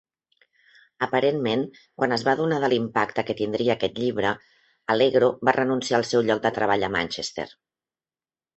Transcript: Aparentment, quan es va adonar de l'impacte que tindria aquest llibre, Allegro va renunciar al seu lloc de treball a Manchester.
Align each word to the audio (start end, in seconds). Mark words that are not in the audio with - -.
Aparentment, 1.07 1.65
quan 2.01 2.15
es 2.17 2.23
va 2.27 2.33
adonar 2.37 2.57
de 2.63 2.69
l'impacte 2.73 3.25
que 3.29 3.37
tindria 3.43 3.75
aquest 3.75 4.01
llibre, 4.05 4.33
Allegro 4.95 5.31
va 5.51 5.57
renunciar 5.61 6.01
al 6.01 6.09
seu 6.15 6.27
lloc 6.31 6.45
de 6.49 6.55
treball 6.59 6.89
a 6.89 6.93
Manchester. 6.99 7.49